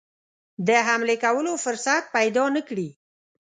[0.67, 2.89] د حملې کولو فرصت پیدا نه کړي.